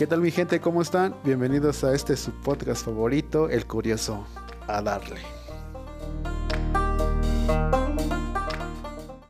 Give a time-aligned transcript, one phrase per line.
[0.00, 0.62] qué tal mi gente?
[0.62, 1.14] ¿Cómo están?
[1.24, 4.26] Bienvenidos a este su podcast favorito, El Curioso.
[4.66, 5.20] A darle.